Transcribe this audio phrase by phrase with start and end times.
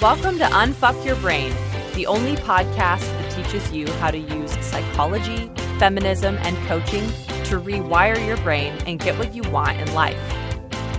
[0.00, 1.52] Welcome to Unfuck Your Brain,
[1.94, 7.06] the only podcast that teaches you how to use psychology, feminism, and coaching
[7.44, 10.16] to rewire your brain and get what you want in life.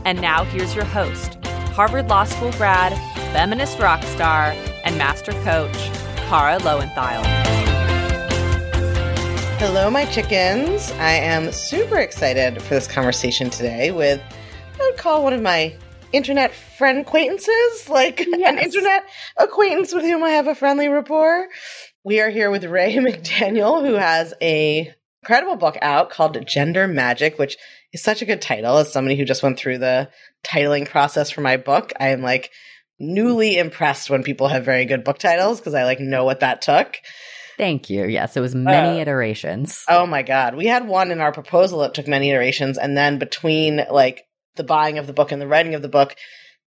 [0.06, 1.44] And now here's your host,
[1.74, 2.94] Harvard Law School grad,
[3.34, 5.76] feminist rock star, and master coach,
[6.30, 7.24] Kara Loewentheil.
[9.58, 10.92] Hello, my chickens.
[11.00, 14.22] I am super excited for this conversation today with,
[14.80, 15.74] I would call one of my
[16.12, 18.50] internet friend acquaintances, like yes.
[18.50, 19.04] an internet
[19.38, 21.48] acquaintance with whom I have a friendly rapport.
[22.04, 27.38] We are here with Rae McDaniel, who has a incredible book out called Gender Magic,
[27.38, 27.58] which
[27.94, 28.78] is such a good title.
[28.78, 30.10] As somebody who just went through the
[30.44, 32.52] titling process for my book, I am like
[33.00, 36.62] newly impressed when people have very good book titles because I like know what that
[36.62, 36.98] took.
[37.58, 38.06] Thank you.
[38.06, 39.84] Yes, it was many uh, iterations.
[39.88, 40.56] Oh my god.
[40.56, 44.24] We had one in our proposal that took many iterations and then between like
[44.56, 46.16] the buying of the book and the writing of the book,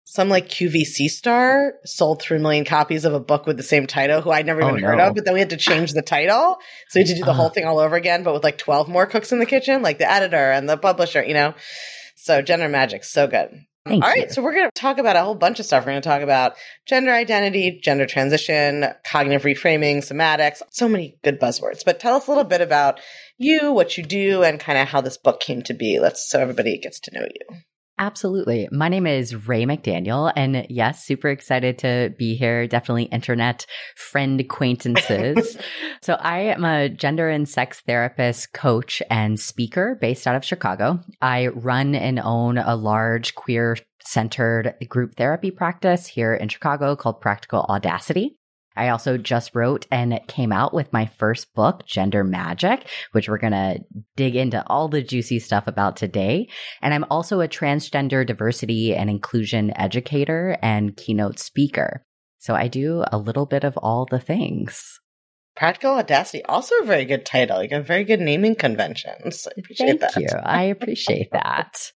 [0.04, 4.20] some like QVC star sold 3 million copies of a book with the same title
[4.20, 4.88] who I'd never oh, even no.
[4.88, 6.58] heard of, but then we had to change the title.
[6.90, 7.34] So we had to do the uh.
[7.34, 9.98] whole thing all over again, but with like 12 more cooks in the kitchen, like
[9.98, 11.54] the editor and the publisher, you know?
[12.16, 13.50] So gender magic, so good.
[13.86, 14.22] Thank all you.
[14.22, 15.84] right, so we're going to talk about a whole bunch of stuff.
[15.84, 16.54] We're going to talk about
[16.86, 21.84] gender identity, gender transition, cognitive reframing, somatics, so many good buzzwords.
[21.84, 22.98] But tell us a little bit about
[23.36, 25.98] you, what you do, and kind of how this book came to be.
[26.00, 27.58] Let's so everybody gets to know you.
[27.96, 28.68] Absolutely.
[28.72, 32.66] My name is Rae McDaniel, and yes, super excited to be here.
[32.66, 35.56] Definitely internet friend acquaintances.
[36.02, 40.98] so, I am a gender and sex therapist, coach, and speaker based out of Chicago.
[41.22, 47.20] I run and own a large queer centered group therapy practice here in Chicago called
[47.20, 48.36] Practical Audacity.
[48.76, 53.38] I also just wrote and came out with my first book, Gender Magic, which we're
[53.38, 53.80] going to
[54.16, 56.48] dig into all the juicy stuff about today.
[56.82, 62.02] And I'm also a transgender diversity and inclusion educator and keynote speaker.
[62.38, 65.00] So I do a little bit of all the things.
[65.56, 69.30] Practical Audacity, also a very good title, like a very good naming convention.
[69.30, 70.16] So I appreciate Thank that.
[70.20, 70.28] you.
[70.42, 71.92] I appreciate that.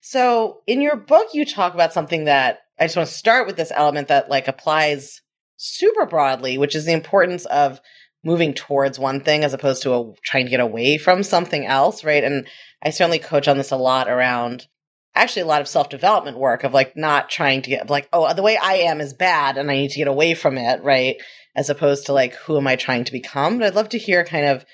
[0.00, 3.56] So in your book, you talk about something that I just want to start with
[3.56, 5.21] this element that like applies
[5.62, 7.80] super broadly, which is the importance of
[8.24, 12.04] moving towards one thing as opposed to a, trying to get away from something else,
[12.04, 12.24] right?
[12.24, 12.46] And
[12.82, 14.66] I certainly coach on this a lot around
[15.14, 18.32] actually a lot of self development work of like not trying to get like, oh,
[18.34, 21.16] the way I am is bad and I need to get away from it, right?
[21.54, 23.58] As opposed to like, who am I trying to become?
[23.58, 24.64] But I'd love to hear kind of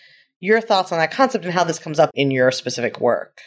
[0.41, 3.41] your thoughts on that concept and how this comes up in your specific work.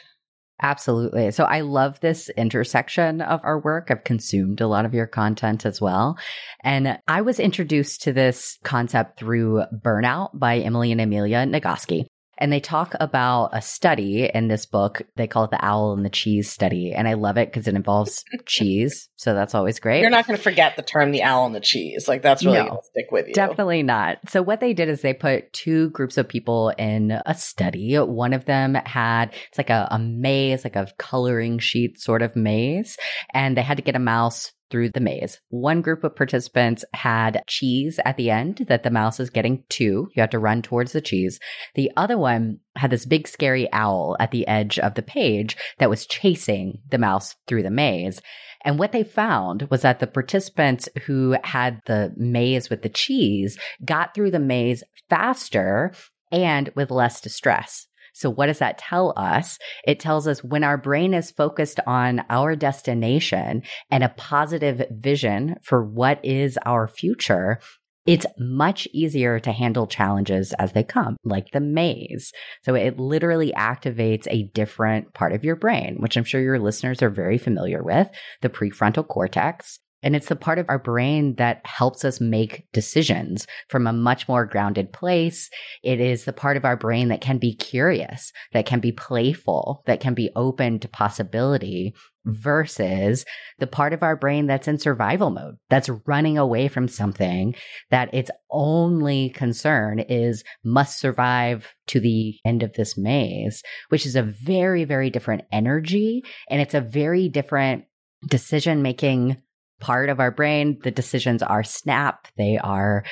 [0.61, 1.31] Absolutely.
[1.31, 3.88] So I love this intersection of our work.
[3.89, 6.17] I've consumed a lot of your content as well.
[6.63, 12.05] And I was introduced to this concept through Burnout by Emily and Amelia Nagoski.
[12.41, 15.03] And they talk about a study in this book.
[15.16, 16.91] They call it the owl and the cheese study.
[16.94, 19.09] And I love it because it involves cheese.
[19.16, 20.02] So that's always great.
[20.02, 22.07] You're not going to forget the term the owl and the cheese.
[22.07, 23.34] Like that's really no, going to stick with you.
[23.34, 24.18] Definitely not.
[24.29, 27.96] So what they did is they put two groups of people in a study.
[27.96, 32.35] One of them had, it's like a, a maze, like a coloring sheet sort of
[32.35, 32.97] maze.
[33.34, 35.39] And they had to get a mouse through the maze.
[35.49, 39.83] One group of participants had cheese at the end that the mouse is getting to.
[39.83, 41.39] You have to run towards the cheese.
[41.75, 45.89] The other one had this big scary owl at the edge of the page that
[45.89, 48.21] was chasing the mouse through the maze.
[48.63, 53.57] And what they found was that the participants who had the maze with the cheese
[53.83, 55.93] got through the maze faster
[56.31, 57.87] and with less distress.
[58.13, 59.57] So what does that tell us?
[59.85, 65.55] It tells us when our brain is focused on our destination and a positive vision
[65.63, 67.59] for what is our future,
[68.07, 72.31] it's much easier to handle challenges as they come, like the maze.
[72.63, 77.03] So it literally activates a different part of your brain, which I'm sure your listeners
[77.03, 78.09] are very familiar with,
[78.41, 79.79] the prefrontal cortex.
[80.03, 84.28] And it's the part of our brain that helps us make decisions from a much
[84.28, 85.50] more grounded place.
[85.84, 89.84] It is the part of our brain that can be curious, that can be playful,
[89.85, 91.93] that can be open to possibility
[92.25, 93.25] versus
[93.59, 97.55] the part of our brain that's in survival mode, that's running away from something
[97.90, 104.16] that its only concern is must survive to the end of this maze, which is
[104.16, 106.23] a very, very different energy.
[106.49, 107.85] And it's a very different
[108.28, 109.37] decision making
[109.81, 110.79] part of our brain.
[110.83, 113.03] The decisions are snap, they are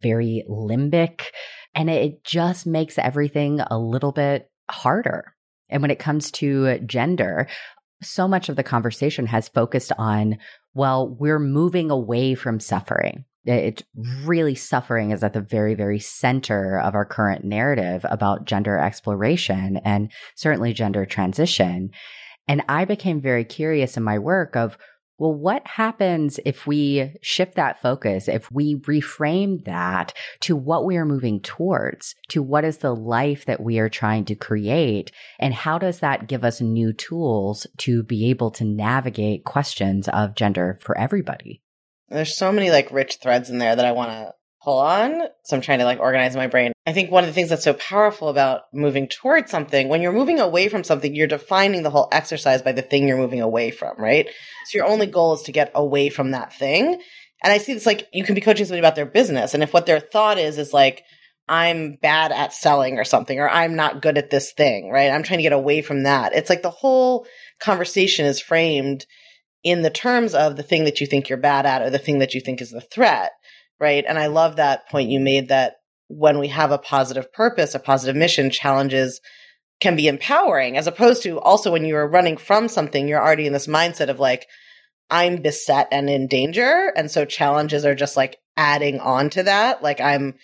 [0.00, 1.22] very limbic,
[1.74, 5.34] and it just makes everything a little bit harder.
[5.68, 7.48] And when it comes to gender,
[8.02, 10.38] so much of the conversation has focused on,
[10.74, 13.24] well, we're moving away from suffering.
[13.44, 13.82] It
[14.24, 19.80] really suffering is at the very, very center of our current narrative about gender exploration
[19.84, 21.90] and certainly gender transition.
[22.46, 24.78] And I became very curious in my work of
[25.18, 30.96] Well, what happens if we shift that focus, if we reframe that to what we
[30.96, 35.10] are moving towards, to what is the life that we are trying to create?
[35.40, 40.36] And how does that give us new tools to be able to navigate questions of
[40.36, 41.62] gender for everybody?
[42.08, 45.22] There's so many like rich threads in there that I want to pull on.
[45.44, 46.72] So I'm trying to like organize my brain.
[46.86, 50.12] I think one of the things that's so powerful about moving towards something, when you're
[50.12, 53.70] moving away from something, you're defining the whole exercise by the thing you're moving away
[53.70, 54.26] from, right?
[54.66, 57.00] So your only goal is to get away from that thing.
[57.42, 59.54] And I see this like you can be coaching somebody about their business.
[59.54, 61.04] And if what their thought is, is like,
[61.48, 65.10] I'm bad at selling or something, or I'm not good at this thing, right?
[65.10, 66.34] I'm trying to get away from that.
[66.34, 67.26] It's like the whole
[67.60, 69.06] conversation is framed
[69.64, 72.18] in the terms of the thing that you think you're bad at or the thing
[72.18, 73.32] that you think is the threat
[73.80, 74.04] right?
[74.06, 75.76] And I love that point you made that
[76.08, 79.20] when we have a positive purpose, a positive mission, challenges
[79.80, 83.52] can be empowering as opposed to also when you're running from something, you're already in
[83.52, 84.46] this mindset of like,
[85.10, 86.92] I'm beset and in danger.
[86.96, 89.82] And so challenges are just like adding on to that.
[89.82, 90.34] Like I'm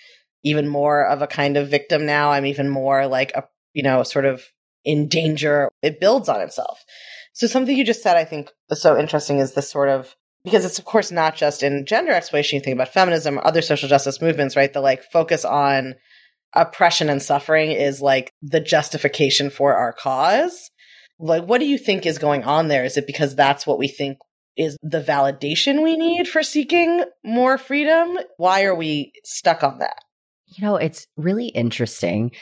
[0.45, 2.31] even more of a kind of victim now.
[2.31, 4.43] I'm even more like a, you know, sort of
[4.85, 5.71] in danger.
[5.83, 6.83] It builds on itself.
[7.33, 10.15] So something you just said, I think is so interesting is this sort of
[10.45, 12.57] because it's of course not just in gender exploration.
[12.57, 14.73] You think about feminism or other social justice movements, right?
[14.73, 15.95] The like focus on
[16.55, 20.71] oppression and suffering is like the justification for our cause.
[21.19, 22.85] Like, what do you think is going on there?
[22.85, 24.19] Is it because that's what we think
[24.57, 28.19] is the validation we need for seeking more freedom?
[28.37, 29.97] Why are we stuck on that?
[30.47, 32.33] You know, it's really interesting.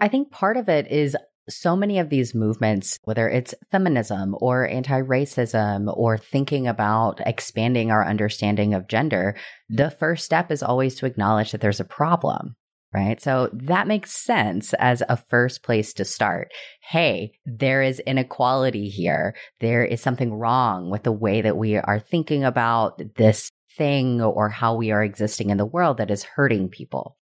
[0.00, 1.16] I think part of it is
[1.48, 7.90] so many of these movements, whether it's feminism or anti racism or thinking about expanding
[7.90, 9.36] our understanding of gender,
[9.68, 12.56] the first step is always to acknowledge that there's a problem.
[12.92, 13.20] Right.
[13.20, 16.52] So that makes sense as a first place to start.
[16.80, 19.34] Hey, there is inequality here.
[19.58, 24.48] There is something wrong with the way that we are thinking about this thing or
[24.48, 27.16] how we are existing in the world that is hurting people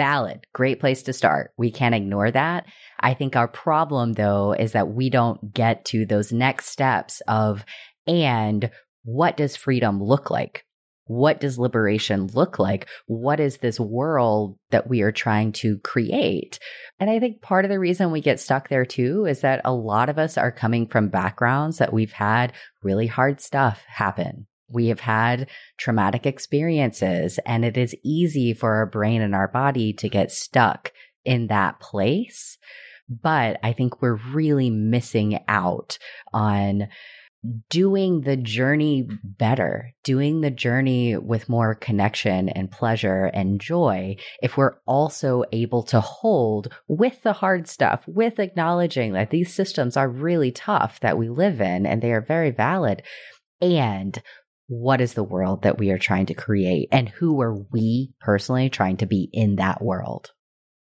[0.00, 0.46] valid.
[0.54, 1.52] Great place to start.
[1.58, 2.64] We can't ignore that.
[2.98, 7.66] I think our problem though is that we don't get to those next steps of,
[8.06, 8.70] and
[9.04, 10.64] what does freedom look like?
[11.04, 12.88] What does liberation look like?
[13.08, 16.58] What is this world that we are trying to create?
[16.98, 19.74] And I think part of the reason we get stuck there too is that a
[19.74, 24.86] lot of us are coming from backgrounds that we've had really hard stuff happen we
[24.88, 30.08] have had traumatic experiences and it is easy for our brain and our body to
[30.08, 30.92] get stuck
[31.24, 32.58] in that place.
[33.08, 35.98] But I think we're really missing out
[36.32, 36.88] on
[37.70, 44.56] doing the journey better, doing the journey with more connection and pleasure and joy, if
[44.56, 50.08] we're also able to hold with the hard stuff, with acknowledging that these systems are
[50.08, 53.02] really tough that we live in and they are very valid,
[53.62, 54.22] and
[54.70, 56.88] what is the world that we are trying to create?
[56.92, 60.30] And who are we personally trying to be in that world?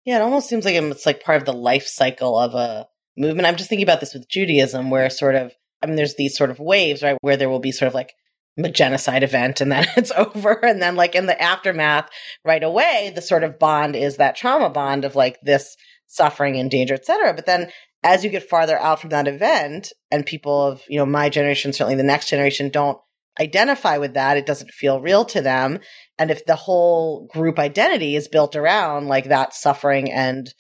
[0.05, 2.87] Yeah it almost seems like it's like part of the life cycle of a
[3.17, 3.49] movement.
[3.49, 6.51] I'm just thinking about this with judaism where sort of i mean there's these sort
[6.51, 8.13] of waves right where there will be sort of like
[8.57, 10.53] a genocide event and then it's over.
[10.65, 12.09] And then like in the aftermath
[12.45, 16.71] right away the sort of bond is that trauma bond of like this suffering and
[16.71, 17.73] danger etc but then
[18.05, 21.73] as you get farther out from that event and people of you know my generation
[21.73, 22.99] certainly the next generation don't
[23.41, 25.81] identify with that, it doesn't feel real to them.
[26.19, 30.53] And if the whole group identity is built around like that suffering and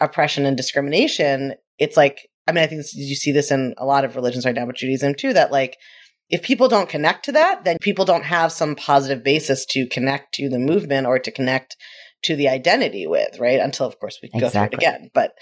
[0.00, 3.84] oppression and discrimination, it's like, I mean, I think this, you see this in a
[3.84, 5.76] lot of religions right now, but Judaism too, that like,
[6.30, 10.34] if people don't connect to that, then people don't have some positive basis to connect
[10.34, 11.76] to the movement or to connect
[12.22, 13.60] to the identity with, right?
[13.60, 14.40] Until, of course, we exactly.
[14.40, 15.10] go through it again.
[15.12, 15.34] But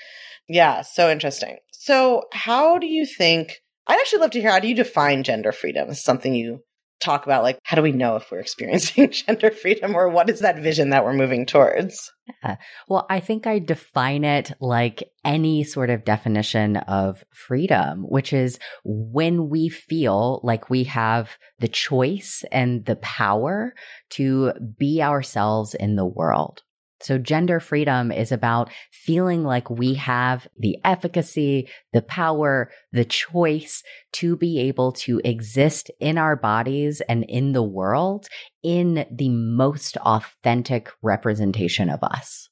[0.49, 1.59] yeah, so interesting.
[1.73, 3.61] So, how do you think?
[3.87, 5.89] I'd actually love to hear how do you define gender freedom?
[5.89, 6.63] Is something you
[7.03, 10.41] talk about like how do we know if we're experiencing gender freedom or what is
[10.41, 12.13] that vision that we're moving towards
[12.45, 12.57] yeah.
[12.89, 18.59] well i think i define it like any sort of definition of freedom which is
[18.85, 23.75] when we feel like we have the choice and the power
[24.11, 26.63] to be ourselves in the world
[27.03, 33.83] so gender freedom is about feeling like we have the efficacy, the power, the choice
[34.13, 38.29] to be able to exist in our bodies and in the world
[38.63, 42.49] in the most authentic representation of us.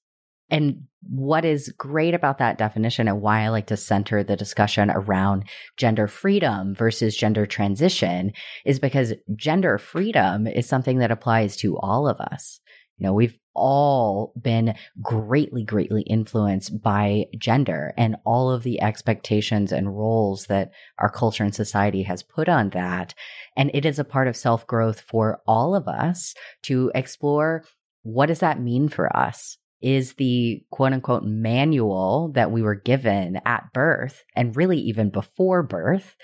[0.50, 4.90] And what is great about that definition and why I like to center the discussion
[4.90, 5.45] around
[5.76, 8.33] gender freedom versus gender transition
[8.66, 12.61] is because gender freedom is something that applies to all of us.
[12.99, 19.73] You know, we've all been greatly, greatly influenced by gender and all of the expectations
[19.73, 23.14] and roles that our culture and society has put on that.
[23.57, 27.64] And it is a part of self growth for all of us to explore
[28.02, 29.59] what does that mean for us?
[29.83, 35.62] Is the quote unquote manual that we were given at birth and really even before
[35.62, 36.16] birth,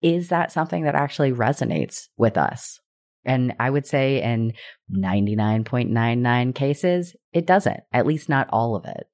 [0.00, 2.80] is that something that actually resonates with us?
[3.24, 4.52] And I would say in
[4.92, 9.06] 99.99 cases, it doesn't, at least not all of it.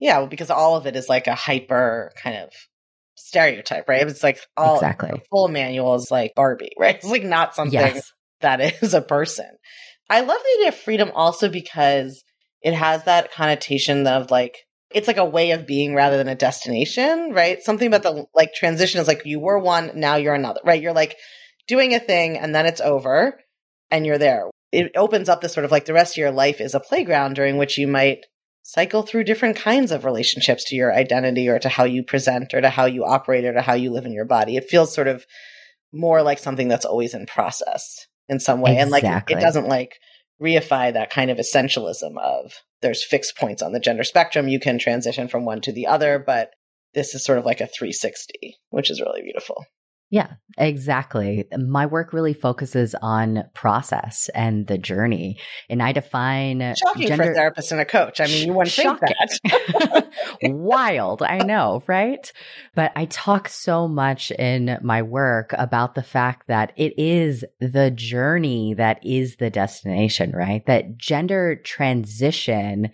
[0.00, 2.50] Yeah, well, because all of it is like a hyper kind of
[3.16, 4.06] stereotype, right?
[4.06, 5.22] It's like all exactly.
[5.30, 6.96] full manual is like Barbie, right?
[6.96, 8.12] It's like not something yes.
[8.40, 9.50] that is a person.
[10.08, 12.22] I love the idea of freedom also because
[12.62, 14.56] it has that connotation of like
[14.90, 17.62] it's like a way of being rather than a destination, right?
[17.62, 20.80] Something about the like transition is like you were one, now you're another, right?
[20.80, 21.16] You're like
[21.66, 23.38] doing a thing and then it's over
[23.90, 24.50] and you're there.
[24.72, 27.34] It opens up this sort of like the rest of your life is a playground
[27.34, 28.26] during which you might
[28.62, 32.60] cycle through different kinds of relationships to your identity or to how you present or
[32.60, 34.56] to how you operate or to how you live in your body.
[34.56, 35.24] It feels sort of
[35.90, 38.72] more like something that's always in process in some way.
[38.78, 38.82] Exactly.
[38.82, 39.98] And like it doesn't like
[40.40, 42.52] reify that kind of essentialism of
[42.82, 44.48] there's fixed points on the gender spectrum.
[44.48, 46.50] You can transition from one to the other, but
[46.94, 49.64] this is sort of like a 360, which is really beautiful.
[50.10, 51.44] Yeah, exactly.
[51.54, 55.38] My work really focuses on process and the journey.
[55.68, 58.18] And I define shocking gender- for a therapist and a coach.
[58.18, 59.08] I mean, you wouldn't shocking.
[59.44, 60.08] think that.
[60.44, 62.32] Wild, I know, right?
[62.74, 67.90] But I talk so much in my work about the fact that it is the
[67.90, 70.64] journey that is the destination, right?
[70.64, 72.92] That gender transition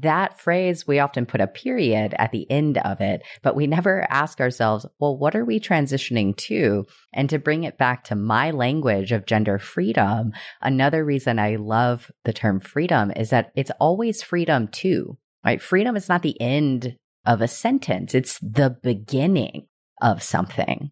[0.00, 4.06] that phrase, we often put a period at the end of it, but we never
[4.10, 6.86] ask ourselves, well, what are we transitioning to?
[7.12, 12.10] And to bring it back to my language of gender freedom, another reason I love
[12.24, 15.60] the term freedom is that it's always freedom too, right?
[15.60, 16.96] Freedom is not the end
[17.26, 18.14] of a sentence.
[18.14, 19.66] It's the beginning
[20.00, 20.90] of something.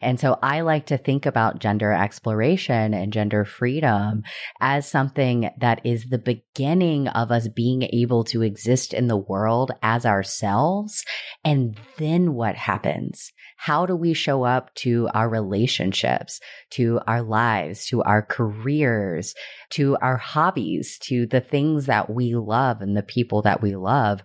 [0.00, 4.22] And so I like to think about gender exploration and gender freedom
[4.60, 9.72] as something that is the beginning of us being able to exist in the world
[9.82, 11.04] as ourselves.
[11.44, 13.32] And then what happens?
[13.56, 19.34] How do we show up to our relationships, to our lives, to our careers,
[19.70, 24.22] to our hobbies, to the things that we love and the people that we love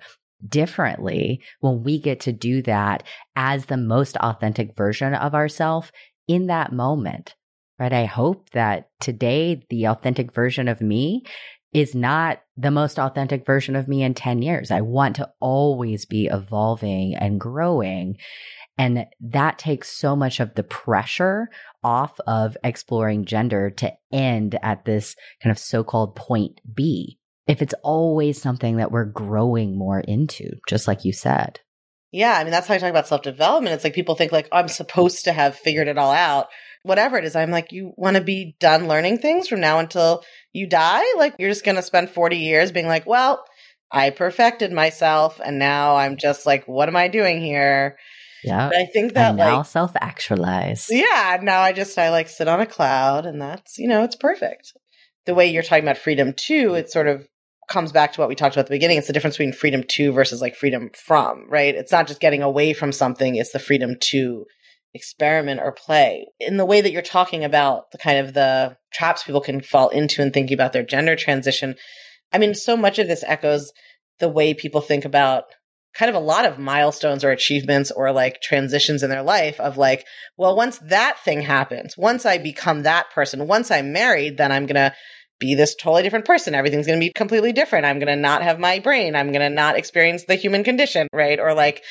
[0.47, 3.03] differently when we get to do that
[3.35, 5.91] as the most authentic version of ourselves
[6.27, 7.35] in that moment.
[7.79, 7.93] Right.
[7.93, 11.23] I hope that today the authentic version of me
[11.73, 14.69] is not the most authentic version of me in 10 years.
[14.69, 18.17] I want to always be evolving and growing.
[18.77, 21.49] And that takes so much of the pressure
[21.83, 27.61] off of exploring gender to end at this kind of so called point B if
[27.61, 31.59] it's always something that we're growing more into, just like you said.
[32.13, 33.73] Yeah, I mean that's how I talk about self development.
[33.73, 36.47] It's like people think like oh, I'm supposed to have figured it all out.
[36.83, 40.23] Whatever it is, I'm like, you want to be done learning things from now until
[40.51, 41.03] you die?
[41.17, 43.43] Like you're just gonna spend 40 years being like, well,
[43.91, 47.97] I perfected myself and now I'm just like, what am I doing here?
[48.43, 48.67] Yeah.
[48.67, 50.87] I think that and now like self actualize.
[50.91, 51.39] Yeah.
[51.41, 54.73] Now I just I like sit on a cloud and that's you know, it's perfect.
[55.25, 57.27] The way you're talking about freedom too, it's sort of
[57.69, 58.97] comes back to what we talked about at the beginning.
[58.97, 61.75] It's the difference between freedom to versus like freedom from, right?
[61.75, 64.45] It's not just getting away from something, it's the freedom to
[64.93, 66.27] experiment or play.
[66.39, 69.89] In the way that you're talking about the kind of the traps people can fall
[69.89, 71.75] into in thinking about their gender transition.
[72.31, 73.71] I mean, so much of this echoes
[74.19, 75.45] the way people think about
[75.93, 79.77] kind of a lot of milestones or achievements or like transitions in their life of
[79.77, 80.05] like,
[80.37, 84.65] well, once that thing happens, once I become that person, once I'm married, then I'm
[84.65, 84.93] going to
[85.43, 86.55] be this totally different person.
[86.55, 87.85] Everything's going to be completely different.
[87.85, 89.15] I'm going to not have my brain.
[89.15, 91.39] I'm going to not experience the human condition, right?
[91.39, 91.83] Or like,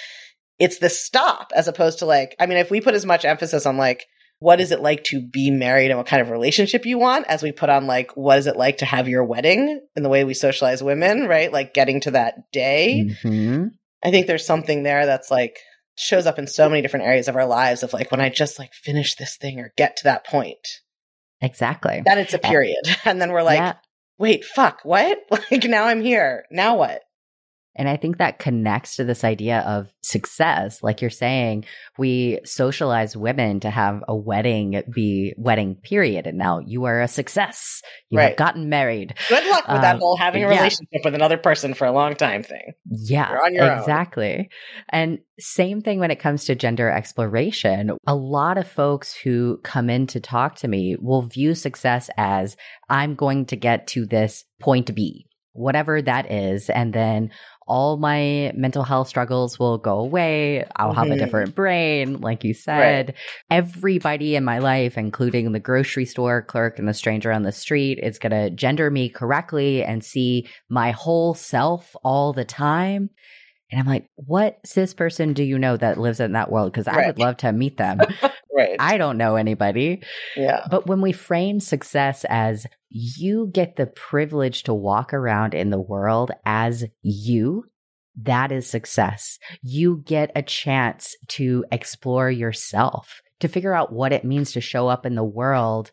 [0.59, 3.67] it's the stop as opposed to like, I mean, if we put as much emphasis
[3.67, 4.07] on like,
[4.39, 7.43] what is it like to be married and what kind of relationship you want as
[7.43, 10.25] we put on like, what is it like to have your wedding in the way
[10.25, 11.53] we socialize women, right?
[11.53, 13.15] Like getting to that day.
[13.23, 13.67] Mm-hmm.
[14.03, 15.59] I think there's something there that's like,
[15.95, 18.59] shows up in so many different areas of our lives of like, when I just
[18.59, 20.67] like finish this thing or get to that point,
[21.43, 22.03] Exactly.
[22.07, 22.79] That it's a period.
[23.05, 23.75] And then we're like, yeah.
[24.19, 25.19] wait, fuck, what?
[25.51, 26.45] Like now I'm here.
[26.51, 27.03] Now what?
[27.75, 30.83] And I think that connects to this idea of success.
[30.83, 31.65] Like you're saying,
[31.97, 36.27] we socialize women to have a wedding be wedding period.
[36.27, 37.81] And now you are a success.
[38.11, 38.29] You right.
[38.29, 39.15] have gotten married.
[39.29, 41.01] Good luck with um, that whole having a relationship yeah.
[41.05, 42.73] with another person for a long time thing.
[42.91, 43.39] Yeah.
[43.47, 44.37] exactly.
[44.39, 44.47] Own.
[44.91, 47.93] And same thing when it comes to gender exploration.
[48.07, 52.57] A lot of folks who come in to talk to me will view success as
[52.91, 56.71] I'm going to get to this point B whatever that is.
[56.71, 57.31] And then
[57.67, 60.65] all my mental health struggles will go away.
[60.77, 60.99] I'll mm-hmm.
[60.99, 61.19] have a mm-hmm.
[61.19, 63.09] different brain, like you said.
[63.09, 63.17] Right.
[63.51, 67.99] Everybody in my life, including the grocery store clerk and the stranger on the street,
[68.03, 73.11] is going to gender me correctly and see my whole self all the time.
[73.71, 76.73] And I'm like, what cis person do you know that lives in that world?
[76.73, 77.07] Because I right.
[77.07, 78.01] would love to meet them.
[78.55, 78.77] right.
[78.79, 80.03] I don't know anybody.
[80.37, 80.67] Yeah.
[80.71, 85.81] But when we frame success as you get the privilege to walk around in the
[85.81, 87.65] world as you,
[88.23, 89.39] that is success.
[89.63, 94.89] You get a chance to explore yourself, to figure out what it means to show
[94.89, 95.91] up in the world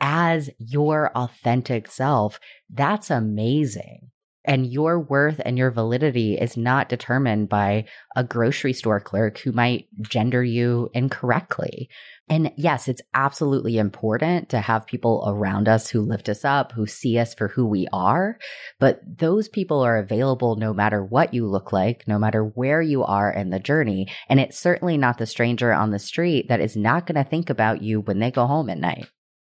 [0.00, 2.40] as your authentic self.
[2.70, 4.10] That's amazing.
[4.44, 7.84] And your worth and your validity is not determined by
[8.16, 11.90] a grocery store clerk who might gender you incorrectly.
[12.30, 16.86] And yes, it's absolutely important to have people around us who lift us up, who
[16.86, 18.38] see us for who we are.
[18.78, 23.02] But those people are available no matter what you look like, no matter where you
[23.02, 24.06] are in the journey.
[24.28, 27.50] And it's certainly not the stranger on the street that is not going to think
[27.50, 29.06] about you when they go home at night.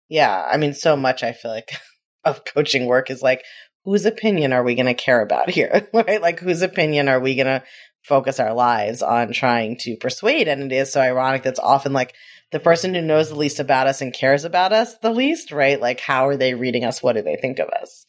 [0.09, 0.43] Yeah.
[0.51, 1.71] I mean, so much I feel like
[2.25, 3.43] of coaching work is like,
[3.83, 5.87] whose opinion are we going to care about here?
[5.93, 6.21] right?
[6.21, 7.63] Like, whose opinion are we going to
[8.03, 10.47] focus our lives on trying to persuade?
[10.47, 12.13] And it is so ironic that's often like
[12.51, 15.79] the person who knows the least about us and cares about us the least, right?
[15.79, 17.01] Like, how are they reading us?
[17.01, 18.05] What do they think of us?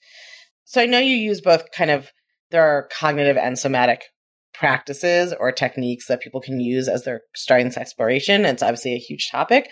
[0.64, 2.10] So I know you use both kind of,
[2.50, 4.02] there are cognitive and somatic
[4.54, 8.44] practices or techniques that people can use as they're starting this exploration.
[8.44, 9.68] It's obviously a huge topic,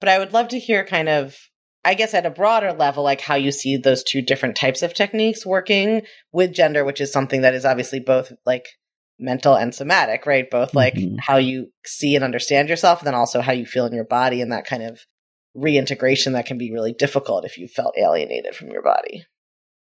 [0.00, 1.36] but I would love to hear kind of
[1.84, 4.94] I guess at a broader level, like how you see those two different types of
[4.94, 8.66] techniques working with gender, which is something that is obviously both like
[9.18, 10.50] mental and somatic, right?
[10.50, 11.16] Both like mm-hmm.
[11.18, 14.40] how you see and understand yourself, and then also how you feel in your body
[14.40, 15.00] and that kind of
[15.54, 19.24] reintegration that can be really difficult if you felt alienated from your body.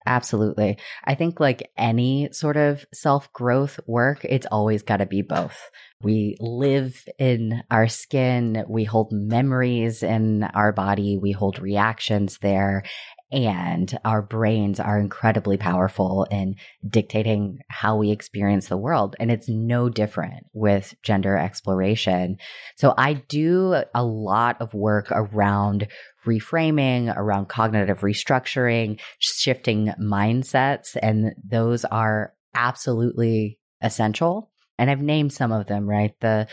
[0.09, 0.79] Absolutely.
[1.05, 5.71] I think like any sort of self growth work, it's always got to be both.
[6.01, 8.65] We live in our skin.
[8.69, 11.19] We hold memories in our body.
[11.19, 12.85] We hold reactions there
[13.31, 16.57] and our brains are incredibly powerful in
[16.89, 19.17] dictating how we experience the world.
[19.21, 22.39] And it's no different with gender exploration.
[22.77, 25.89] So I do a lot of work around
[26.29, 30.97] reframing, around cognitive restructuring, shifting mindsets.
[31.01, 34.51] And those are absolutely essential.
[34.79, 36.13] And I've named some of them, right?
[36.21, 36.47] The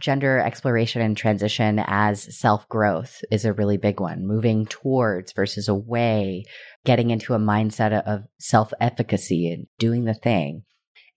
[0.00, 4.26] gender exploration and transition as self growth is a really big one.
[4.26, 6.44] Moving towards versus away,
[6.84, 10.62] getting into a mindset of self efficacy and doing the thing.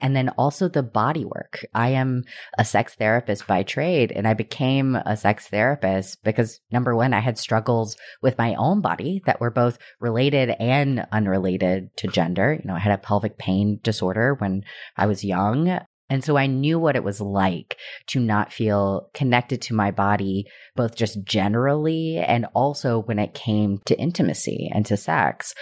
[0.01, 1.65] And then also the body work.
[1.73, 2.23] I am
[2.57, 7.19] a sex therapist by trade and I became a sex therapist because number one, I
[7.19, 12.53] had struggles with my own body that were both related and unrelated to gender.
[12.53, 14.63] You know, I had a pelvic pain disorder when
[14.97, 15.79] I was young.
[16.09, 20.45] And so I knew what it was like to not feel connected to my body,
[20.75, 25.55] both just generally and also when it came to intimacy and to sex.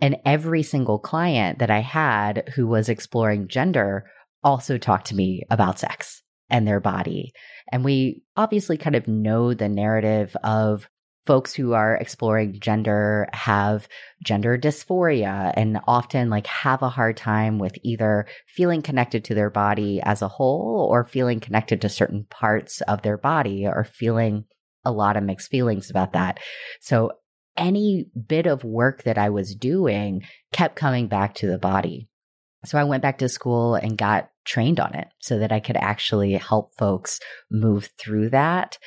[0.00, 4.06] And every single client that I had who was exploring gender
[4.42, 7.32] also talked to me about sex and their body.
[7.70, 10.88] And we obviously kind of know the narrative of
[11.26, 13.86] folks who are exploring gender have
[14.24, 19.50] gender dysphoria and often like have a hard time with either feeling connected to their
[19.50, 24.44] body as a whole or feeling connected to certain parts of their body or feeling
[24.84, 26.38] a lot of mixed feelings about that.
[26.80, 27.12] So
[27.56, 32.08] any bit of work that I was doing kept coming back to the body.
[32.64, 35.76] So I went back to school and got trained on it so that I could
[35.76, 38.78] actually help folks move through that.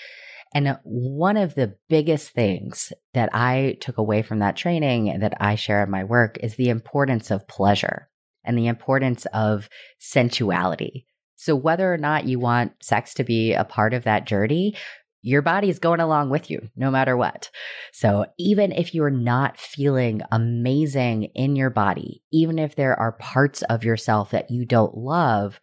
[0.53, 5.33] And uh, one of the biggest things that I took away from that training that
[5.39, 8.09] I share in my work is the importance of pleasure
[8.43, 11.07] and the importance of sensuality.
[11.35, 14.75] So whether or not you want sex to be a part of that journey,
[15.23, 17.49] your body is going along with you no matter what.
[17.91, 23.63] So even if you're not feeling amazing in your body, even if there are parts
[23.63, 25.59] of yourself that you don't love,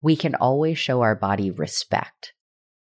[0.00, 2.32] we can always show our body respect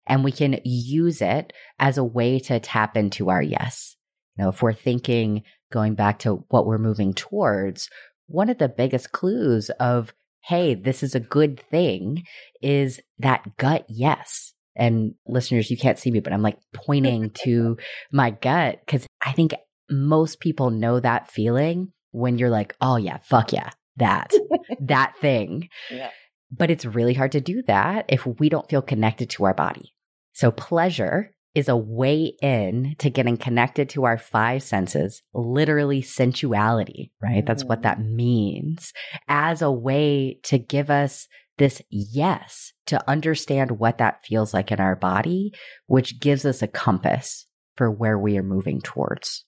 [0.07, 3.95] and we can use it as a way to tap into our yes.
[4.37, 7.89] Know, if we're thinking going back to what we're moving towards,
[8.27, 12.23] one of the biggest clues of, hey, this is a good thing
[12.61, 14.53] is that gut yes.
[14.75, 17.77] And listeners, you can't see me, but I'm like pointing to
[18.11, 19.53] my gut because I think
[19.89, 24.31] most people know that feeling when you're like, oh, yeah, fuck yeah, that,
[24.79, 25.69] that thing.
[25.89, 26.09] Yeah.
[26.51, 29.93] But it's really hard to do that if we don't feel connected to our body.
[30.33, 37.11] So pleasure is a way in to getting connected to our five senses, literally sensuality,
[37.21, 37.45] right?
[37.45, 38.01] That's what mm-hmm.
[38.01, 38.93] that means
[39.27, 41.27] as a way to give us
[41.61, 45.53] this yes to understand what that feels like in our body,
[45.85, 47.45] which gives us a compass
[47.75, 49.45] for where we are moving towards.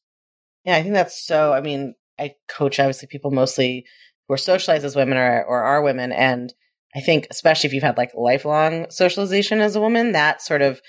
[0.64, 1.52] Yeah, I think that's so.
[1.52, 3.86] I mean, I coach obviously people mostly
[4.28, 6.12] who are socialized as women or, or are women.
[6.12, 6.54] And
[6.96, 10.80] I think, especially if you've had like lifelong socialization as a woman, that sort of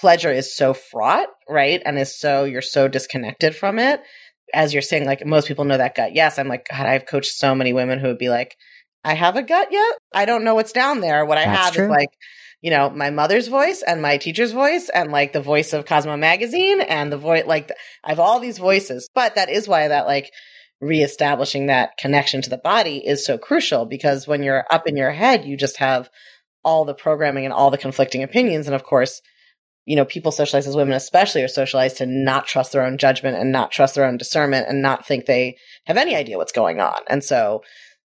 [0.00, 1.82] pleasure is so fraught, right?
[1.84, 4.00] And is so, you're so disconnected from it.
[4.54, 6.14] As you're saying, like most people know that gut.
[6.14, 8.54] Yes, I'm like, God, I've coached so many women who would be like,
[9.08, 9.94] I have a gut yet.
[10.12, 11.24] I don't know what's down there.
[11.24, 11.84] What I That's have true.
[11.84, 12.10] is like,
[12.60, 16.18] you know, my mother's voice and my teacher's voice and like the voice of Cosmo
[16.18, 17.72] magazine and the voice, like
[18.04, 20.30] I have all these voices, but that is why that like
[20.82, 25.10] reestablishing that connection to the body is so crucial because when you're up in your
[25.10, 26.10] head, you just have
[26.62, 28.66] all the programming and all the conflicting opinions.
[28.66, 29.22] And of course,
[29.86, 33.38] you know, people socialized as women, especially, are socialized to not trust their own judgment
[33.38, 36.78] and not trust their own discernment and not think they have any idea what's going
[36.78, 37.00] on.
[37.08, 37.62] And so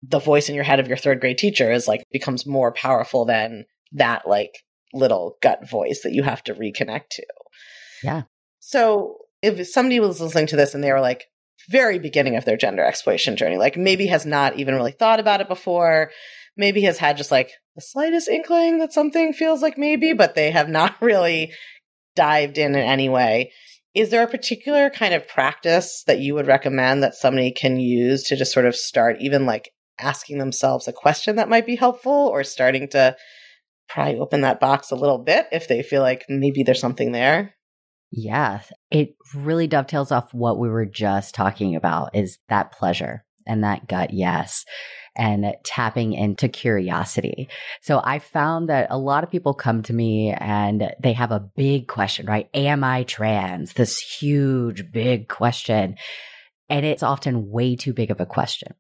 [0.08, 3.24] the voice in your head of your third grade teacher is like becomes more powerful
[3.24, 4.52] than that like
[4.92, 7.26] little gut voice that you have to reconnect to.
[8.02, 8.22] Yeah.
[8.60, 11.26] So if somebody was listening to this and they were like
[11.68, 15.40] very beginning of their gender exploration journey, like maybe has not even really thought about
[15.40, 16.10] it before,
[16.56, 20.50] maybe has had just like the slightest inkling that something feels like maybe, but they
[20.50, 21.52] have not really
[22.14, 23.52] dived in in any way.
[23.94, 28.24] Is there a particular kind of practice that you would recommend that somebody can use
[28.24, 32.12] to just sort of start even like asking themselves a question that might be helpful
[32.12, 33.16] or starting to
[33.88, 37.54] pry open that box a little bit if they feel like maybe there's something there?
[38.10, 43.64] Yeah, it really dovetails off what we were just talking about is that pleasure and
[43.64, 44.64] that gut yes
[45.16, 47.48] and tapping into curiosity.
[47.82, 51.48] So I found that a lot of people come to me and they have a
[51.56, 52.48] big question, right?
[52.54, 53.74] Am I trans?
[53.74, 55.96] This huge, big question.
[56.68, 58.74] And it's often way too big of a question.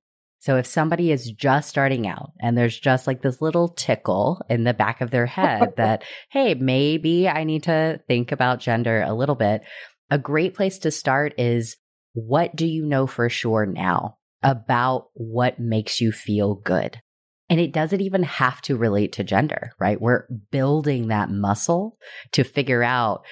[0.44, 4.64] So if somebody is just starting out and there's just like this little tickle in
[4.64, 9.14] the back of their head that, hey, maybe I need to think about gender a
[9.14, 9.62] little bit,
[10.10, 11.78] a great place to start is
[12.12, 17.00] what do you know for sure now about what makes you feel good?
[17.48, 19.98] And it doesn't even have to relate to gender, right?
[19.98, 21.96] We're building that muscle
[22.32, 23.24] to figure out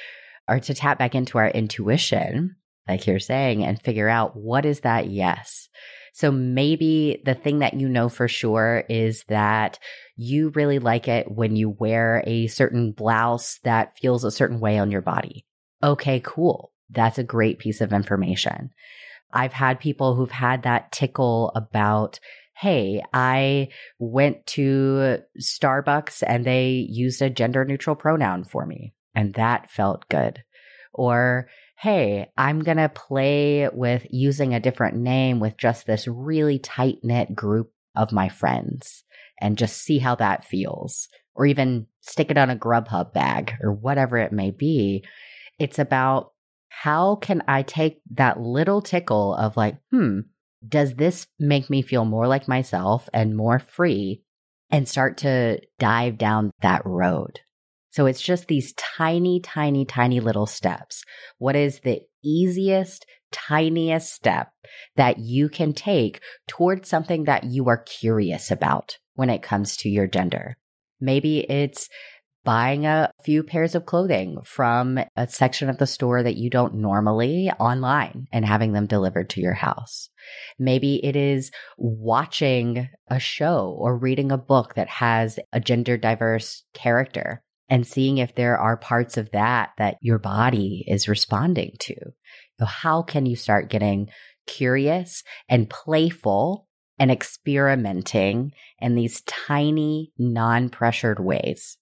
[0.49, 2.57] or to tap back into our intuition,
[2.89, 5.69] like you're saying, and figure out what is that yes.
[6.13, 9.79] So maybe the thing that you know for sure is that
[10.17, 14.79] you really like it when you wear a certain blouse that feels a certain way
[14.79, 15.47] on your body.
[15.83, 16.71] Okay, cool.
[16.91, 18.71] That's a great piece of information.
[19.33, 22.21] I've had people who've had that tickle about,
[22.55, 29.33] hey, I went to Starbucks and they used a gender neutral pronoun for me, and
[29.35, 30.43] that felt good.
[30.93, 31.49] Or,
[31.83, 36.99] hey, I'm going to play with using a different name with just this really tight
[37.03, 39.03] knit group of my friends
[39.41, 41.09] and just see how that feels.
[41.35, 45.05] Or even stick it on a Grubhub bag or whatever it may be.
[45.59, 46.33] It's about
[46.69, 50.21] how can I take that little tickle of like, hmm,
[50.67, 54.23] does this make me feel more like myself and more free
[54.71, 57.41] and start to dive down that road?
[57.93, 61.05] So it's just these tiny, tiny, tiny little steps.
[61.37, 64.49] What is the easiest, tiniest step
[64.97, 69.91] that you can take towards something that you are curious about when it comes to
[69.91, 70.57] your gender?
[71.01, 71.91] Maybe it's
[72.45, 76.75] buying a few pairs of clothing from a section of the store that you don't
[76.75, 80.09] normally online and having them delivered to your house.
[80.59, 86.65] Maybe it is watching a show or reading a book that has a gender diverse
[86.73, 87.43] character
[87.73, 91.95] and seeing if there are parts of that that your body is responding to.
[92.61, 94.11] So how can you start getting
[94.47, 101.79] curious and playful and experimenting in these tiny, non pressured ways?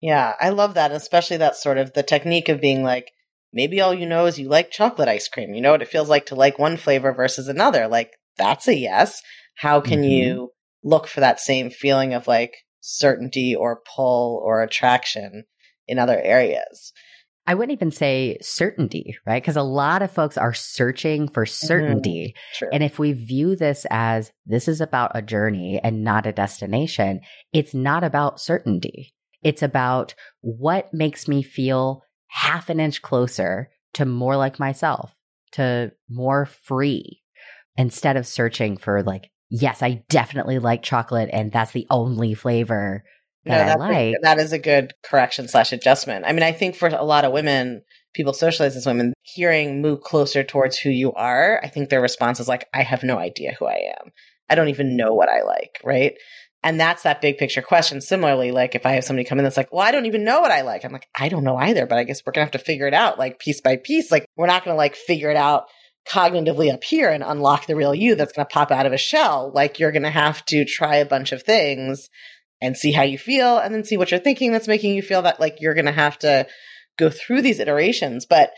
[0.00, 3.12] Yeah, I love that, especially that sort of the technique of being like,
[3.52, 5.54] maybe all you know is you like chocolate ice cream.
[5.54, 7.86] You know what it feels like to like one flavor versus another.
[7.86, 9.22] Like, that's a yes.
[9.54, 10.10] How can Mhm.
[10.10, 10.50] you
[10.82, 15.44] look for that same feeling of like certainty or pull or attraction
[15.86, 16.92] in other areas?
[17.46, 19.42] I wouldn't even say certainty, right?
[19.42, 21.66] Because a lot of folks are searching for mm-hmm.
[21.66, 22.34] certainty.
[22.54, 22.68] True.
[22.70, 27.20] And if we view this as this is about a journey and not a destination,
[27.54, 29.14] it's not about certainty.
[29.42, 35.14] It's about what makes me feel half an inch closer to more like myself,
[35.52, 37.22] to more free,
[37.78, 43.04] instead of searching for like, yes, I definitely like chocolate and that's the only flavor
[43.44, 44.14] No, that I that's a- like.
[44.22, 46.24] that is a good correction slash adjustment.
[46.26, 47.82] I mean, I think for a lot of women,
[48.14, 52.40] people socialize as women, hearing move closer towards who you are, I think their response
[52.40, 54.12] is like, I have no idea who I am.
[54.50, 56.14] I don't even know what I like, right?
[56.64, 58.00] And that's that big picture question.
[58.00, 60.40] Similarly, like if I have somebody come in that's like, well, I don't even know
[60.40, 60.84] what I like.
[60.84, 62.88] I'm like, I don't know either, but I guess we're going to have to figure
[62.88, 64.10] it out like piece by piece.
[64.10, 65.66] Like we're not going to like figure it out
[66.08, 68.98] cognitively up here and unlock the real you that's going to pop out of a
[68.98, 69.52] shell.
[69.54, 72.08] Like you're going to have to try a bunch of things
[72.60, 75.22] and see how you feel and then see what you're thinking that's making you feel
[75.22, 76.46] that like you're going to have to
[76.98, 78.26] go through these iterations.
[78.26, 78.50] But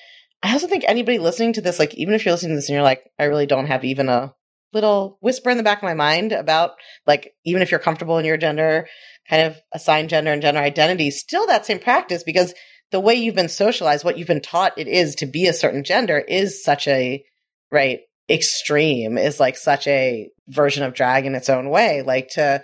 [0.43, 2.75] I also think anybody listening to this, like even if you're listening to this and
[2.75, 4.35] you're like, I really don't have even a
[4.73, 6.73] little whisper in the back of my mind about
[7.07, 8.87] like even if you're comfortable in your gender
[9.29, 12.55] kind of assigned gender and gender identity still that same practice because
[12.93, 15.83] the way you've been socialized what you've been taught it is to be a certain
[15.83, 17.25] gender is such a
[17.71, 22.63] right extreme is like such a version of drag in its own way like to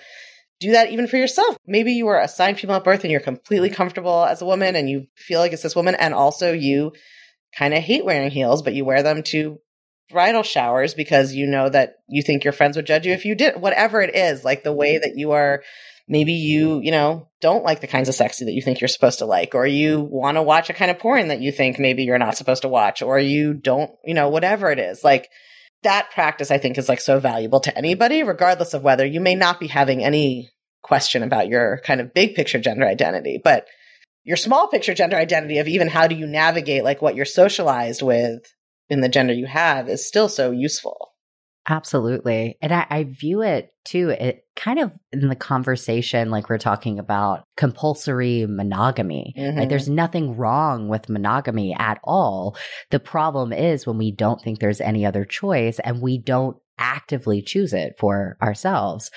[0.61, 1.57] do that even for yourself.
[1.67, 4.89] Maybe you were assigned female at birth and you're completely comfortable as a woman and
[4.89, 6.93] you feel like it's this woman and also you
[7.57, 9.59] kind of hate wearing heels but you wear them to
[10.11, 13.35] bridal showers because you know that you think your friends would judge you if you
[13.35, 15.03] did whatever it is like the way mm-hmm.
[15.03, 15.63] that you are
[16.09, 19.19] maybe you you know don't like the kinds of sexy that you think you're supposed
[19.19, 22.05] to like or you want to watch a kind of porn that you think maybe
[22.05, 25.29] you're not supposed to watch or you don't you know whatever it is like
[25.83, 29.35] that practice i think is like so valuable to anybody regardless of whether you may
[29.35, 30.51] not be having any
[30.83, 33.67] question about your kind of big picture gender identity but
[34.27, 38.03] your small picture gender identity of even how do you navigate like what you're socialized
[38.03, 38.41] with
[38.89, 41.13] in the gender you have is still so useful.
[41.69, 42.57] Absolutely.
[42.63, 47.01] And I, I, view it too, it kind of in the conversation, like we're talking
[47.01, 49.35] about compulsory monogamy.
[49.37, 49.59] Mm-hmm.
[49.59, 52.57] Like there's nothing wrong with monogamy at all.
[52.91, 57.43] The problem is when we don't think there's any other choice and we don't actively
[57.43, 59.11] choose it for ourselves.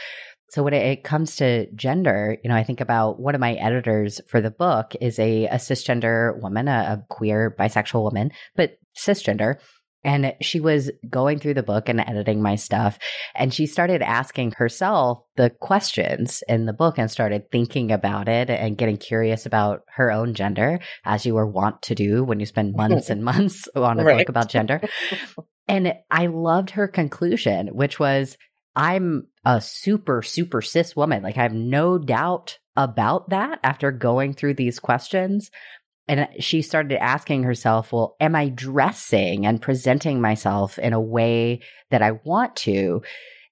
[0.50, 4.20] So when it comes to gender, you know, I think about one of my editors
[4.28, 9.58] for the book is a, a cisgender woman, a, a queer bisexual woman, but cisgender.
[10.04, 12.98] And she was going through the book and editing my stuff.
[13.36, 18.50] And she started asking herself the questions in the book and started thinking about it
[18.50, 22.46] and getting curious about her own gender, as you were wont to do when you
[22.46, 24.20] spend months and months on a right.
[24.20, 24.82] book about gender.
[25.68, 28.38] And I loved her conclusion, which was
[28.76, 31.24] I'm a super, super cis woman.
[31.24, 35.52] Like I have no doubt about that after going through these questions.
[36.10, 41.62] And she started asking herself, well, am I dressing and presenting myself in a way
[41.92, 43.04] that I want to?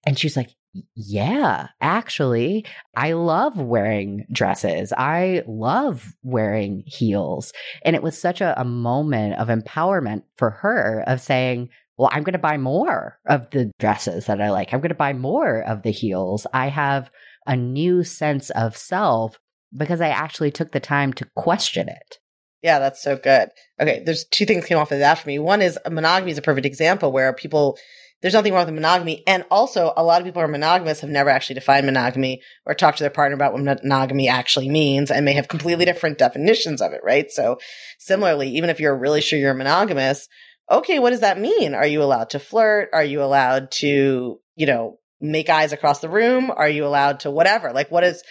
[0.08, 0.50] And she's like,
[0.96, 2.65] yeah, actually,
[2.96, 4.91] I love wearing dresses.
[4.91, 7.54] I love wearing heels.
[7.86, 12.24] And it was such a, a moment of empowerment for her of saying, well, I'm
[12.24, 14.74] going to buy more of the dresses that I like.
[14.74, 16.48] I'm going to buy more of the heels.
[16.54, 17.12] I have
[17.46, 19.39] a new sense of self
[19.76, 22.17] because I actually took the time to question it.
[22.63, 23.50] Yeah, that's so good.
[23.80, 25.39] Okay, there's two things came off of that for me.
[25.39, 27.78] One is monogamy is a perfect example where people
[28.22, 31.10] there's nothing wrong with monogamy, and also a lot of people who are monogamous have
[31.10, 35.24] never actually defined monogamy or talked to their partner about what monogamy actually means, and
[35.24, 37.02] may have completely different definitions of it.
[37.04, 37.30] Right.
[37.30, 37.60] So
[38.00, 40.28] similarly, even if you're really sure you're monogamous,
[40.70, 41.76] okay, what does that mean?
[41.76, 42.89] Are you allowed to flirt?
[42.91, 46.50] Are you allowed to, you know, make eyes across the room?
[46.50, 47.72] Are you allowed to whatever?
[47.72, 48.24] Like, what is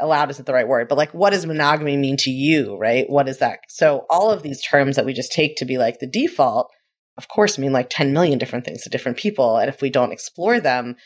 [0.00, 3.08] allowed isn't the right word, but like, what does monogamy mean to you, right?
[3.08, 3.60] What is that?
[3.68, 6.70] So all of these terms that we just take to be like the default,
[7.16, 9.56] of course, mean like 10 million different things to different people.
[9.56, 10.96] And if we don't explore them,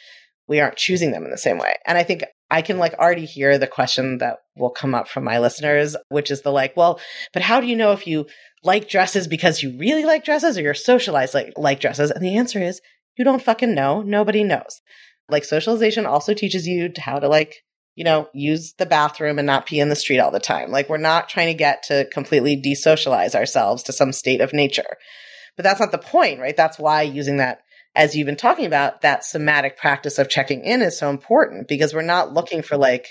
[0.47, 1.75] we aren't choosing them in the same way.
[1.87, 5.25] And I think I can like already hear the question that will come up from
[5.25, 7.01] my listeners, which is the like, well,
[7.33, 8.27] but how do you know if you
[8.63, 12.11] like dresses because you really like dresses or you're socialized like, like dresses?
[12.11, 12.81] And the answer is
[13.17, 14.03] you don't fucking know.
[14.03, 14.81] Nobody knows.
[15.29, 17.57] Like socialization also teaches you how to like
[17.95, 20.71] you know, use the bathroom and not pee in the street all the time.
[20.71, 24.97] Like we're not trying to get to completely desocialize ourselves to some state of nature.
[25.57, 26.57] But that's not the point, right?
[26.57, 27.61] That's why using that,
[27.95, 31.95] as you've been talking about, that somatic practice of checking in is so important because
[31.95, 33.07] we're not looking for like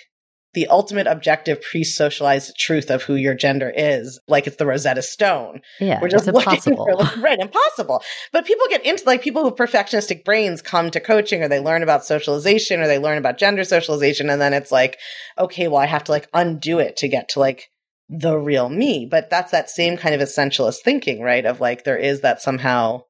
[0.53, 5.61] the ultimate objective pre-socialized truth of who your gender is, like it's the Rosetta Stone.
[5.79, 6.85] Yeah, we're just impossible.
[6.85, 8.03] for like, right, impossible.
[8.31, 11.83] But people get into like people with perfectionistic brains come to coaching, or they learn
[11.83, 14.99] about socialization, or they learn about gender socialization, and then it's like,
[15.39, 17.69] okay, well, I have to like undo it to get to like
[18.09, 19.07] the real me.
[19.09, 21.45] But that's that same kind of essentialist thinking, right?
[21.45, 23.01] Of like there is that somehow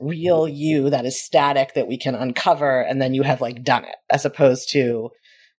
[0.00, 3.84] real you that is static that we can uncover, and then you have like done
[3.84, 5.10] it, as opposed to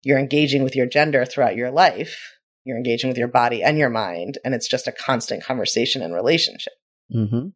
[0.02, 2.18] you're engaging with your gender throughout your life.
[2.64, 6.14] You're engaging with your body and your mind, and it's just a constant conversation and
[6.14, 6.74] relationship.
[7.14, 7.48] Mm-hmm.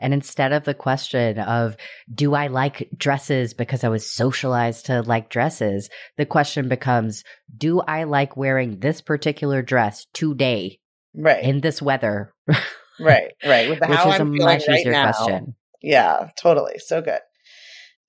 [0.00, 1.76] And instead of the question of,
[2.12, 5.90] do I like dresses because I was socialized to like dresses?
[6.16, 7.24] The question becomes,
[7.56, 10.78] do I like wearing this particular dress today?
[11.16, 11.42] Right.
[11.42, 12.32] In this weather?
[13.00, 13.68] Right, right.
[13.68, 15.12] With the which how is I'm a much right easier now.
[15.12, 15.54] question.
[15.80, 16.78] Yeah, totally.
[16.78, 17.20] So good.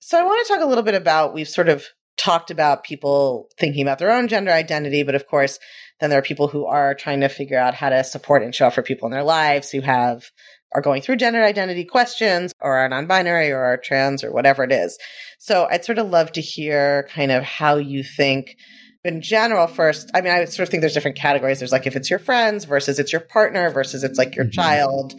[0.00, 1.86] So I want to talk a little bit about we've sort of
[2.20, 5.58] talked about people thinking about their own gender identity, but of course,
[6.00, 8.66] then there are people who are trying to figure out how to support and show
[8.66, 10.24] up for people in their lives who have
[10.72, 14.70] are going through gender identity questions or are non-binary or are trans or whatever it
[14.70, 14.98] is.
[15.38, 18.56] So I'd sort of love to hear kind of how you think
[19.02, 21.96] in general first i mean i sort of think there's different categories there's like if
[21.96, 24.52] it's your friends versus it's your partner versus it's like your Mhm.
[24.52, 25.14] child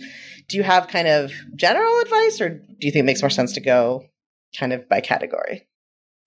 [0.49, 3.53] do you have kind of general advice or do you think it makes more sense
[3.53, 4.05] to go
[4.55, 5.67] kind of by category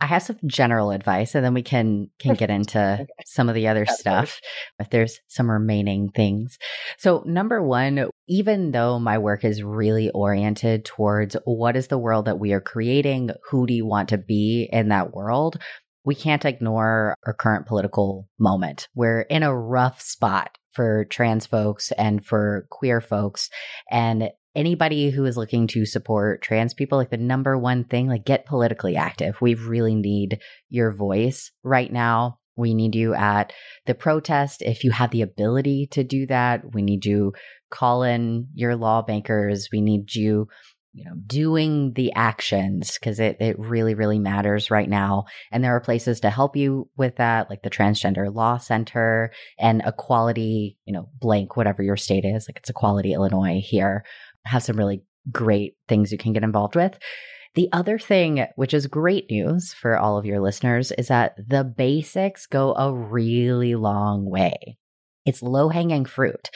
[0.05, 3.69] I have some general advice, and then we can can get into some of the
[3.69, 4.39] other That's stuff
[4.79, 6.59] if there's some remaining things.
[6.99, 12.27] So, number one, even though my work is really oriented towards what is the world
[12.27, 15.59] that we are creating, who do you want to be in that world,
[16.05, 18.89] we can't ignore our current political moment.
[18.95, 23.49] We're in a rough spot for trans folks and for queer folks,
[23.91, 28.25] and anybody who is looking to support trans people, like the number one thing, like
[28.25, 29.41] get politically active.
[29.41, 32.39] We really need your voice right now.
[32.57, 33.53] We need you at
[33.87, 34.63] the protest.
[34.63, 37.33] If you have the ability to do that, we need you
[37.71, 39.69] call in your lawmakers.
[39.73, 40.47] We need you,
[40.93, 45.25] you know, doing the actions because it, it really, really matters right now.
[45.51, 49.83] And there are places to help you with that, like the Transgender Law Center and
[49.85, 52.47] Equality, you know, blank, whatever your state is.
[52.49, 54.05] Like it's Equality Illinois here
[54.45, 56.99] have some really great things you can get involved with.
[57.55, 61.63] The other thing, which is great news for all of your listeners, is that the
[61.63, 64.77] basics go a really long way.
[65.25, 66.51] It's low hanging fruit.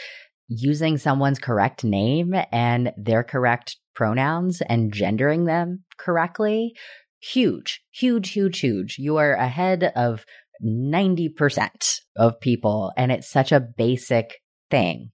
[0.49, 6.73] Using someone's correct name and their correct pronouns and gendering them correctly,
[7.21, 8.97] huge, huge, huge, huge.
[8.99, 10.25] You are ahead of
[10.65, 12.93] 90% of people.
[12.97, 15.11] And it's such a basic thing,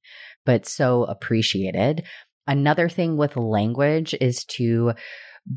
[0.46, 2.04] but so appreciated.
[2.46, 4.92] Another thing with language is to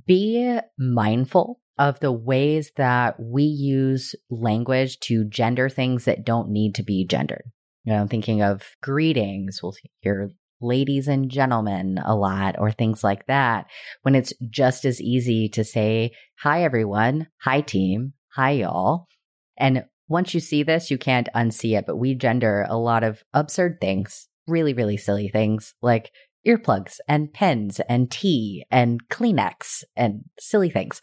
[0.05, 6.75] be mindful of the ways that we use language to gender things that don't need
[6.75, 7.43] to be gendered.
[7.83, 9.61] You know, I'm thinking of greetings.
[9.61, 13.67] We'll hear ladies and gentlemen a lot or things like that
[14.01, 19.07] when it's just as easy to say, hi, everyone, hi, team, hi, y'all.
[19.57, 23.23] And once you see this, you can't unsee it, but we gender a lot of
[23.33, 26.11] absurd things, really, really silly things like
[26.47, 31.01] earplugs and pens and tea and Kleenex and silly things.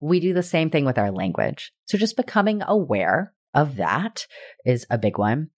[0.00, 1.72] We do the same thing with our language.
[1.86, 4.26] So just becoming aware of that
[4.66, 5.50] is a big one.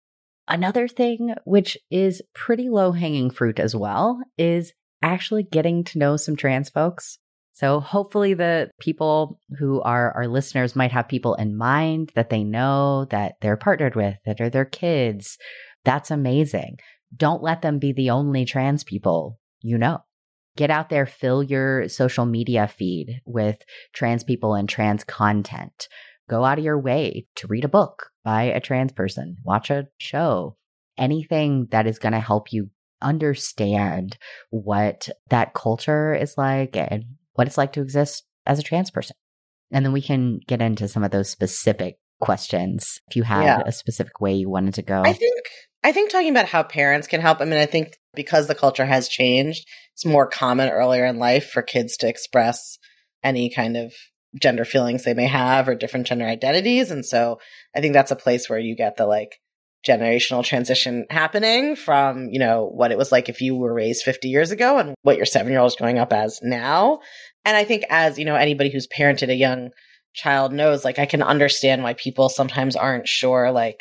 [0.47, 6.17] Another thing, which is pretty low hanging fruit as well, is actually getting to know
[6.17, 7.19] some trans folks.
[7.53, 12.45] So hopefully the people who are our listeners might have people in mind that they
[12.45, 15.39] know that they're partnered with, that are their kids.
[15.85, 16.77] That's amazing.
[17.17, 19.99] Don't let them be the only trans people you know.
[20.57, 23.59] Get out there, fill your social media feed with
[23.93, 25.89] trans people and trans content.
[26.29, 29.89] Go out of your way to read a book by a trans person, watch a
[29.99, 30.57] show,
[30.97, 32.71] anything that is going to help you
[33.03, 34.17] understand
[34.51, 39.17] what that culture is like and what it's like to exist as a trans person.
[39.71, 43.63] And then we can get into some of those specific questions if you had Yeah.
[43.67, 45.03] a specific way you wanted to go.
[45.05, 45.43] I think
[45.87, 47.41] I think talking about how parents can help.
[47.41, 51.51] I mean, I think because the culture has changed, it's more common earlier in life
[51.51, 52.77] for kids to express
[53.23, 53.95] any kind of
[54.35, 57.39] gender feelings they may have or different gender identities, and so
[57.73, 59.39] I think that's a place where you get the like
[59.87, 64.29] generational transition happening from you know what it was like if you were raised 50
[64.29, 66.99] years ago and what your seven year old is growing up as now
[67.45, 69.71] and i think as you know anybody who's parented a young
[70.13, 73.81] child knows like i can understand why people sometimes aren't sure like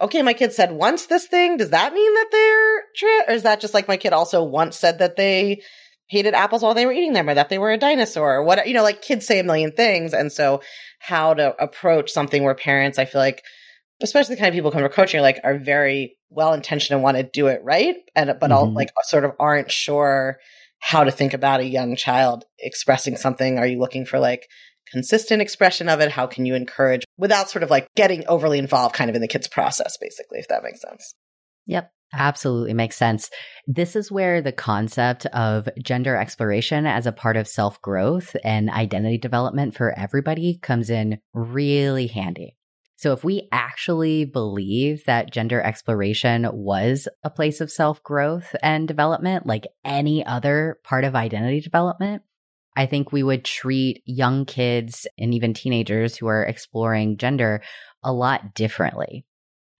[0.00, 3.28] okay, my kid said once this thing, does that mean that they're trans?
[3.28, 5.62] Or is that just like my kid also once said that they
[6.08, 8.66] hated apples while they were eating them or that they were a dinosaur or what,
[8.68, 10.12] you know, like kids say a million things.
[10.12, 10.62] And so
[11.00, 13.42] how to approach something where parents, I feel like,
[14.00, 17.02] especially the kind of people who come to coaching, like are very well intentioned and
[17.02, 17.96] want to do it right.
[18.14, 18.74] And, but all Mhm.
[18.76, 20.38] like sort of aren't sure
[20.78, 23.58] how to think about a young child expressing something.
[23.58, 24.46] Are you looking for like
[24.90, 26.10] consistent expression of it?
[26.10, 29.28] How can you encourage without sort of like getting overly involved kind of in the
[29.28, 31.14] kid's process, basically, if that makes sense?
[31.66, 31.90] Yep.
[32.12, 33.30] Absolutely makes sense.
[33.66, 38.70] This is where the concept of gender exploration as a part of self growth and
[38.70, 42.56] identity development for everybody comes in really handy.
[42.94, 48.88] So, if we actually believe that gender exploration was a place of self growth and
[48.88, 52.22] development, like any other part of identity development,
[52.76, 57.62] I think we would treat young kids and even teenagers who are exploring gender
[58.04, 59.24] a lot differently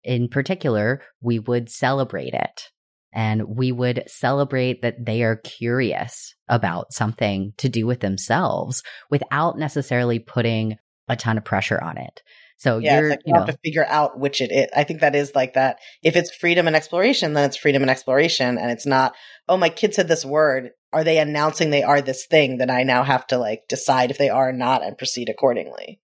[0.07, 2.71] in particular, we would celebrate it
[3.13, 9.59] and we would celebrate that they are curious about something to do with themselves without
[9.59, 10.77] necessarily putting
[11.09, 12.23] a ton of pressure on it.
[12.59, 14.69] So yeah, you're, like you you know, have to figure out which it is.
[14.75, 15.79] I think that is like that.
[16.03, 18.57] If it's freedom and exploration, then it's freedom and exploration.
[18.59, 19.15] And it's not,
[19.49, 20.71] oh, my kid said this word.
[20.93, 22.57] Are they announcing they are this thing?
[22.57, 26.01] Then I now have to like decide if they are or not and proceed accordingly.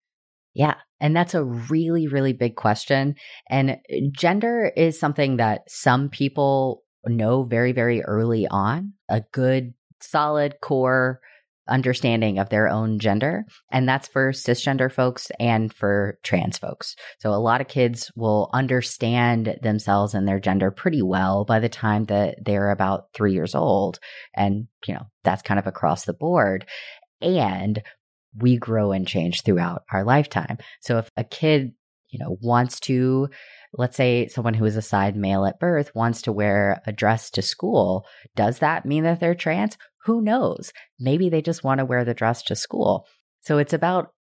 [0.54, 0.74] Yeah.
[1.00, 3.14] And that's a really, really big question.
[3.48, 3.76] And uh,
[4.12, 8.92] gender is something that some people know very, very early on.
[9.08, 11.20] A good, solid core
[11.68, 13.44] understanding of their own gender.
[13.70, 16.96] And that's for cisgender folks and for trans folks.
[17.20, 21.68] So a lot of kids will understand themselves and their gender pretty well by the
[21.68, 23.98] time that they're about three years old.
[24.34, 26.66] And, you know, that's kind of across the board.
[27.20, 27.82] And
[28.36, 30.58] we grow and change throughout our lifetime.
[30.80, 31.72] So if a kid,
[32.08, 33.28] you know, wants to,
[33.74, 37.42] let's say someone who is assigned male at birth wants to wear a dress to
[37.42, 38.06] school,
[38.36, 39.76] does that mean that they're trans?
[40.04, 40.72] Who knows?
[40.98, 43.06] Maybe they just want to wear the dress to school.
[43.40, 44.12] So it's about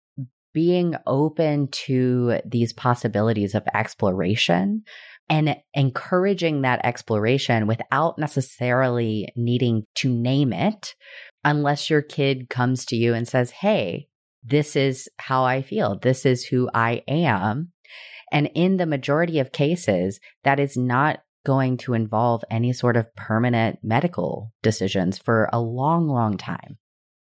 [0.54, 4.84] being open to these possibilities of exploration
[5.28, 10.94] and encouraging that exploration without necessarily needing to name it
[11.44, 14.08] unless your kid comes to you and says, Hey,
[14.44, 15.98] this is how I feel.
[15.98, 17.71] This is who I am.
[18.32, 23.14] And in the majority of cases, that is not going to involve any sort of
[23.14, 26.78] permanent medical decisions for a long, long time,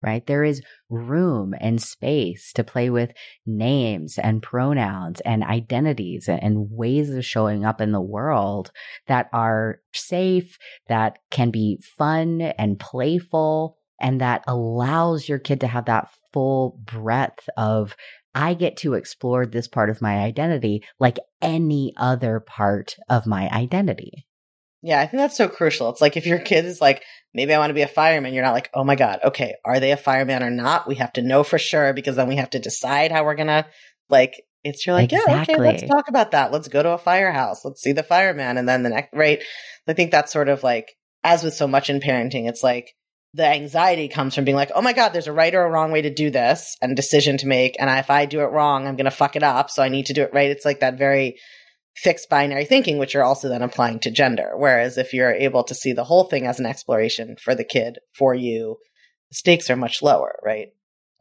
[0.01, 0.25] right?
[0.25, 3.11] There is room and space to play with
[3.45, 8.71] names and pronouns and identities and ways of showing up in the world
[9.07, 15.67] that are safe, that can be fun and playful, and that allows your kid to
[15.67, 17.95] have that full breadth of
[18.35, 23.49] I get to explore this part of my identity like any other part of my
[23.49, 24.25] identity.
[24.85, 25.89] Yeah, I think that's so crucial.
[25.89, 27.03] It's like if your kid is like,
[27.33, 29.79] maybe I want to be a fireman, you're not like, oh my God, okay, are
[29.79, 30.89] they a fireman or not?
[30.89, 33.47] We have to know for sure because then we have to decide how we're going
[33.47, 33.65] to,
[34.09, 35.33] like, it's you're like, exactly.
[35.33, 36.51] yeah, okay, let's talk about that.
[36.51, 37.63] Let's go to a firehouse.
[37.63, 38.57] Let's see the fireman.
[38.57, 39.41] And then the next, right?
[39.87, 42.93] I think that's sort of like, as with so much in parenting, it's like,
[43.33, 45.91] the anxiety comes from being like, oh my God, there's a right or a wrong
[45.91, 47.75] way to do this and decision to make.
[47.79, 49.69] And if I do it wrong, I'm going to fuck it up.
[49.69, 50.51] So I need to do it right.
[50.51, 51.37] It's like that very
[51.95, 54.51] fixed binary thinking, which you're also then applying to gender.
[54.55, 57.97] Whereas if you're able to see the whole thing as an exploration for the kid,
[58.17, 58.77] for you,
[59.29, 60.67] the stakes are much lower, right?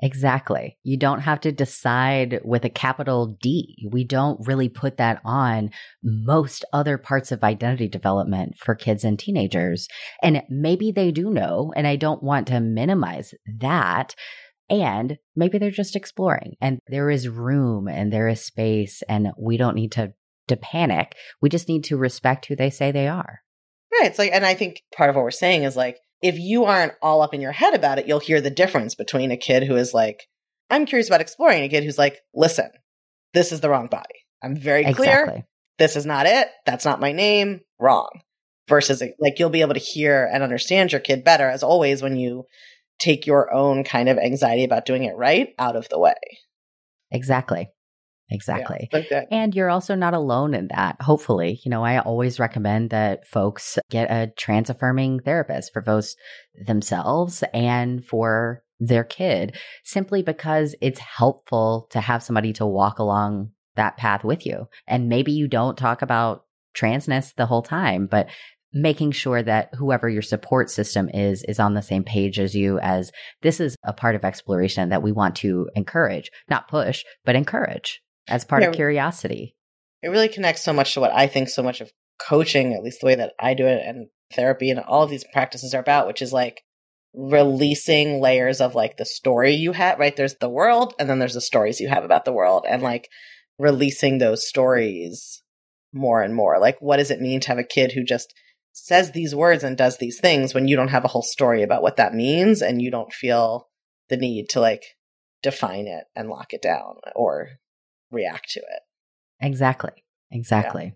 [0.05, 0.77] Exactly.
[0.83, 3.89] You don't have to decide with a capital D.
[3.89, 5.71] We don't really put that on
[6.03, 9.87] most other parts of identity development for kids and teenagers.
[10.21, 14.17] And maybe they do know, and I don't want to minimize that.
[14.69, 19.57] And maybe they're just exploring and there is room and there is space and we
[19.57, 20.15] don't need to,
[20.49, 21.15] to panic.
[21.41, 23.41] We just need to respect who they say they are.
[23.93, 24.09] Right.
[24.09, 26.95] It's like, and I think part of what we're saying is like, if you aren't
[27.03, 29.77] all up in your head about it, you'll hear the difference between a kid who
[29.77, 30.29] is like,
[30.71, 32.71] I'm curious about exploring, a kid who's like, listen,
[33.35, 34.15] this is the wrong body.
[34.43, 35.21] I'm very clear.
[35.21, 35.45] Exactly.
[35.79, 36.49] This is not it.
[36.65, 37.61] That's not my name.
[37.79, 38.09] Wrong.
[38.69, 42.17] Versus like you'll be able to hear and understand your kid better as always when
[42.17, 42.45] you
[42.99, 46.15] take your own kind of anxiety about doing it right out of the way.
[47.11, 47.69] Exactly.
[48.33, 48.89] Exactly.
[48.93, 50.97] Yeah, and you're also not alone in that.
[51.01, 56.15] Hopefully, you know, I always recommend that folks get a trans affirming therapist for both
[56.67, 63.51] themselves and for their kid, simply because it's helpful to have somebody to walk along
[63.77, 64.67] that path with you.
[64.87, 66.45] And maybe you don't talk about
[66.77, 68.29] transness the whole time, but
[68.73, 72.79] making sure that whoever your support system is is on the same page as you
[72.79, 73.13] as
[73.43, 78.02] this is a part of exploration that we want to encourage not push but encourage
[78.29, 79.57] as part yeah, of curiosity.
[80.03, 83.01] It really connects so much to what I think so much of coaching, at least
[83.01, 86.07] the way that I do it, and therapy and all of these practices are about,
[86.07, 86.63] which is like
[87.15, 90.17] releasing layers of like the story you have, right?
[90.17, 93.09] There's the world, and then there's the stories you have about the world, and like
[93.59, 95.43] releasing those stories
[95.93, 96.59] more and more.
[96.59, 98.33] Like, what does it mean to have a kid who just
[98.73, 101.83] says these words and does these things when you don't have a whole story about
[101.83, 103.69] what that means and you don't feel
[104.09, 104.83] the need to like
[105.43, 107.49] define it and lock it down or
[108.13, 108.83] react to it.
[109.41, 110.05] Exactly.
[110.31, 110.85] Exactly.
[110.85, 110.91] Yeah.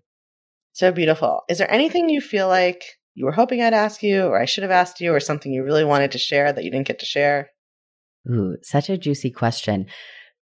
[0.72, 1.42] So beautiful.
[1.48, 4.62] Is there anything you feel like you were hoping I'd ask you, or I should
[4.62, 7.06] have asked you, or something you really wanted to share that you didn't get to
[7.06, 7.50] share?
[8.30, 9.86] Ooh, such a juicy question.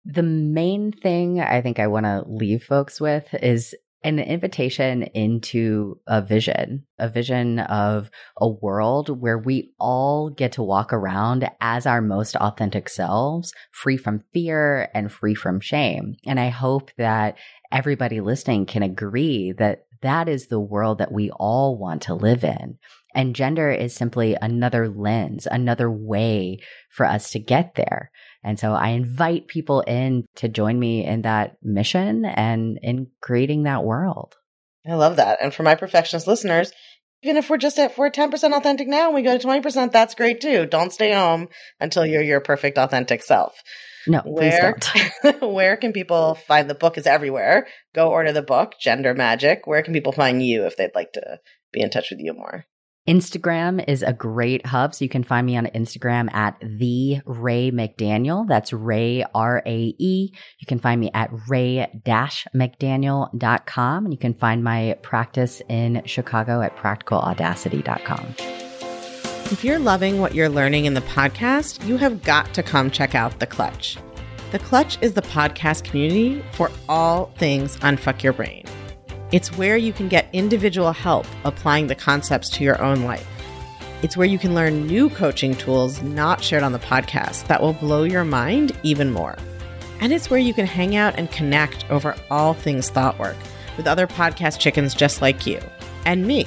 [0.04, 5.98] The main thing I think I want to leave folks with is an invitation into
[6.06, 11.86] a vision, a vision of a world where we all get to walk around as
[11.86, 16.16] our most authentic selves, free from fear and free from shame.
[16.26, 17.36] And I hope that
[17.70, 22.42] everybody listening can agree that that is the world that we all want to live
[22.42, 22.78] in.
[23.14, 28.10] And gender is simply another lens, another way for us to get there.
[28.42, 33.64] And so I invite people in to join me in that mission and in creating
[33.64, 34.34] that world.
[34.88, 35.38] I love that.
[35.42, 36.72] And for my perfectionist listeners,
[37.22, 40.14] even if we're just at for 10% authentic now and we go to 20%, that's
[40.14, 40.64] great too.
[40.64, 43.62] Don't stay home until you're your perfect authentic self.
[44.06, 44.78] No, where,
[45.40, 47.66] where can people find the book is everywhere.
[47.94, 49.66] Go order the book, Gender Magic.
[49.66, 51.38] Where can people find you if they'd like to
[51.72, 52.64] be in touch with you more?
[53.10, 54.94] Instagram is a great hub.
[54.94, 58.46] So you can find me on Instagram at the Rae McDaniel.
[58.46, 60.32] That's Rae R A E.
[60.58, 64.04] You can find me at Rae McDaniel.com.
[64.04, 68.34] And you can find my practice in Chicago at practicalaudacity.com.
[69.52, 73.16] If you're loving what you're learning in the podcast, you have got to come check
[73.16, 73.98] out The Clutch.
[74.52, 78.64] The Clutch is the podcast community for all things Unfuck Your Brain.
[79.32, 83.26] It's where you can get individual help applying the concepts to your own life.
[84.02, 87.74] It's where you can learn new coaching tools not shared on the podcast that will
[87.74, 89.38] blow your mind even more.
[90.00, 93.36] And it's where you can hang out and connect over all things thought work
[93.76, 95.60] with other podcast chickens just like you
[96.06, 96.46] and me.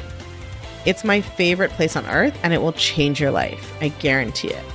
[0.85, 3.73] It's my favorite place on earth and it will change your life.
[3.79, 4.65] I guarantee it.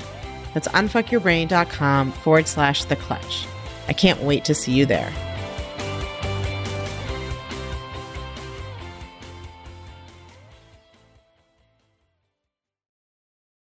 [0.54, 3.46] That's unfuckyourbrain.com forward slash the clutch.
[3.88, 5.12] I can't wait to see you there.